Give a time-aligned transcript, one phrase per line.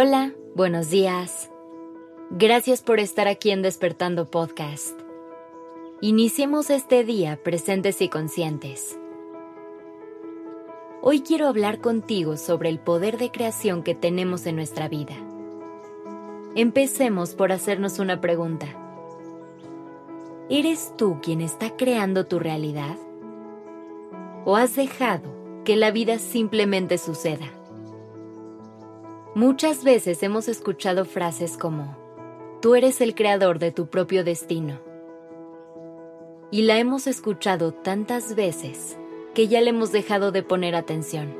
[0.00, 1.50] Hola, buenos días.
[2.30, 4.96] Gracias por estar aquí en Despertando Podcast.
[6.00, 8.96] Iniciemos este día presentes y conscientes.
[11.02, 15.16] Hoy quiero hablar contigo sobre el poder de creación que tenemos en nuestra vida.
[16.54, 18.68] Empecemos por hacernos una pregunta.
[20.48, 22.96] ¿Eres tú quien está creando tu realidad?
[24.44, 25.28] ¿O has dejado
[25.64, 27.57] que la vida simplemente suceda?
[29.38, 31.96] Muchas veces hemos escuchado frases como,
[32.60, 34.80] tú eres el creador de tu propio destino.
[36.50, 38.98] Y la hemos escuchado tantas veces
[39.36, 41.36] que ya le hemos dejado de poner atención.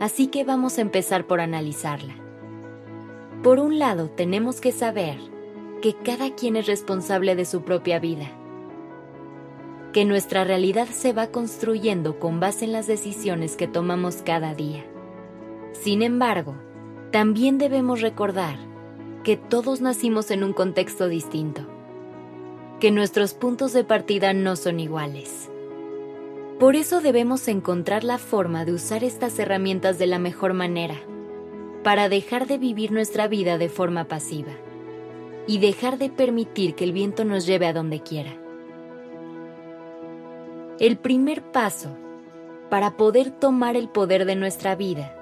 [0.00, 2.14] Así que vamos a empezar por analizarla.
[3.42, 5.16] Por un lado, tenemos que saber
[5.80, 8.30] que cada quien es responsable de su propia vida,
[9.94, 14.84] que nuestra realidad se va construyendo con base en las decisiones que tomamos cada día.
[15.72, 16.67] Sin embargo,
[17.10, 18.56] también debemos recordar
[19.24, 21.62] que todos nacimos en un contexto distinto,
[22.80, 25.50] que nuestros puntos de partida no son iguales.
[26.58, 30.96] Por eso debemos encontrar la forma de usar estas herramientas de la mejor manera,
[31.82, 34.52] para dejar de vivir nuestra vida de forma pasiva
[35.46, 38.36] y dejar de permitir que el viento nos lleve a donde quiera.
[40.78, 41.96] El primer paso
[42.68, 45.17] para poder tomar el poder de nuestra vida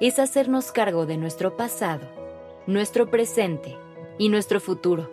[0.00, 2.02] es hacernos cargo de nuestro pasado,
[2.66, 3.76] nuestro presente
[4.18, 5.10] y nuestro futuro.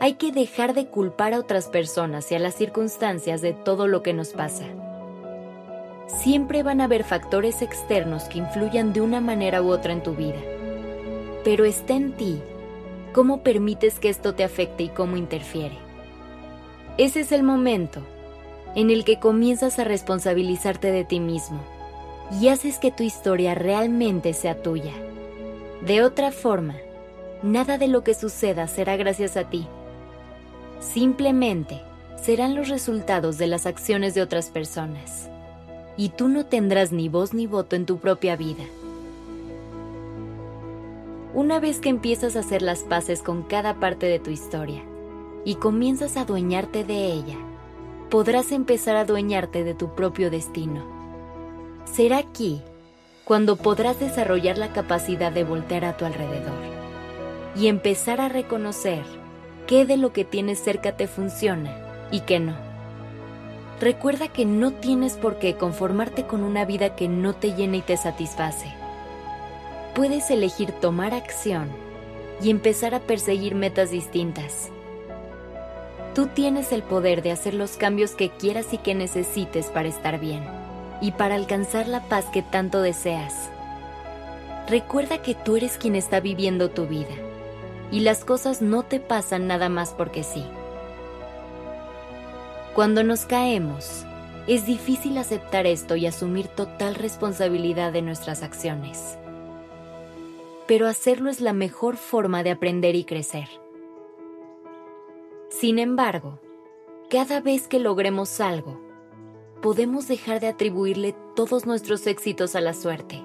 [0.00, 4.04] Hay que dejar de culpar a otras personas y a las circunstancias de todo lo
[4.04, 4.66] que nos pasa.
[6.06, 10.14] Siempre van a haber factores externos que influyan de una manera u otra en tu
[10.14, 10.38] vida,
[11.42, 12.40] pero está en ti
[13.12, 15.76] cómo permites que esto te afecte y cómo interfiere.
[16.98, 18.00] Ese es el momento
[18.76, 21.60] en el que comienzas a responsabilizarte de ti mismo
[22.30, 24.92] y haces que tu historia realmente sea tuya.
[25.84, 26.76] De otra forma,
[27.42, 29.66] nada de lo que suceda será gracias a ti.
[30.80, 31.80] Simplemente
[32.20, 35.30] serán los resultados de las acciones de otras personas.
[35.96, 38.64] Y tú no tendrás ni voz ni voto en tu propia vida.
[41.34, 44.82] Una vez que empiezas a hacer las paces con cada parte de tu historia
[45.44, 47.36] y comienzas a adueñarte de ella,
[48.10, 50.97] podrás empezar a adueñarte de tu propio destino
[51.92, 52.60] será aquí
[53.24, 56.58] cuando podrás desarrollar la capacidad de voltear a tu alrededor
[57.54, 59.02] y empezar a reconocer
[59.66, 61.76] qué de lo que tienes cerca te funciona
[62.10, 62.56] y qué no.
[63.80, 67.82] Recuerda que no tienes por qué conformarte con una vida que no te llena y
[67.82, 68.72] te satisface.
[69.94, 71.68] Puedes elegir tomar acción
[72.42, 74.70] y empezar a perseguir metas distintas.
[76.14, 80.18] Tú tienes el poder de hacer los cambios que quieras y que necesites para estar
[80.18, 80.57] bien
[81.00, 83.50] y para alcanzar la paz que tanto deseas.
[84.68, 87.14] Recuerda que tú eres quien está viviendo tu vida
[87.90, 90.44] y las cosas no te pasan nada más porque sí.
[92.74, 94.04] Cuando nos caemos,
[94.46, 99.18] es difícil aceptar esto y asumir total responsabilidad de nuestras acciones.
[100.66, 103.48] Pero hacerlo es la mejor forma de aprender y crecer.
[105.50, 106.40] Sin embargo,
[107.10, 108.87] cada vez que logremos algo,
[109.60, 113.24] podemos dejar de atribuirle todos nuestros éxitos a la suerte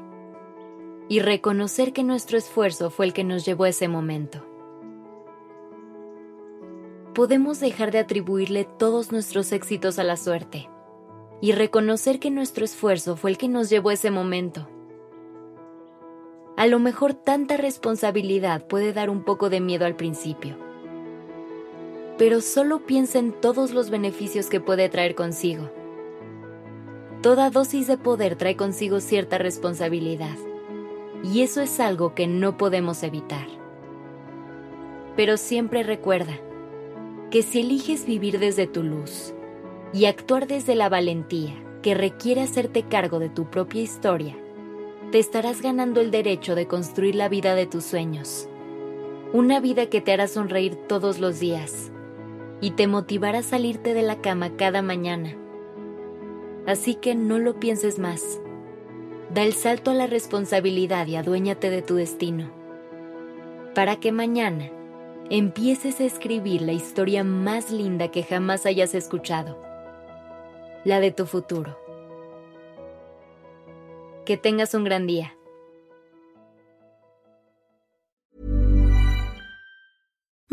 [1.07, 4.43] y reconocer que nuestro esfuerzo fue el que nos llevó ese momento.
[7.13, 10.69] Podemos dejar de atribuirle todos nuestros éxitos a la suerte
[11.39, 14.67] y reconocer que nuestro esfuerzo fue el que nos llevó ese momento.
[16.57, 20.55] A lo mejor tanta responsabilidad puede dar un poco de miedo al principio,
[22.17, 25.69] pero solo piensa en todos los beneficios que puede traer consigo
[27.23, 30.35] Toda dosis de poder trae consigo cierta responsabilidad,
[31.23, 33.47] y eso es algo que no podemos evitar.
[35.15, 36.33] Pero siempre recuerda
[37.31, 39.33] que si eliges vivir desde tu luz
[39.93, 44.35] y actuar desde la valentía que requiere hacerte cargo de tu propia historia,
[45.13, 48.49] te estarás ganando el derecho de construir la vida de tus sueños.
[49.31, 51.89] Una vida que te hará sonreír todos los días
[52.59, 55.37] y te motivará a salirte de la cama cada mañana
[56.65, 58.39] Así que no lo pienses más.
[59.33, 62.51] Da el salto a la responsabilidad y aduéñate de tu destino.
[63.75, 64.69] Para que mañana
[65.29, 69.57] empieces a escribir la historia más linda que jamás hayas escuchado.
[70.83, 71.77] La de tu futuro.
[74.25, 75.35] Que tengas un gran día.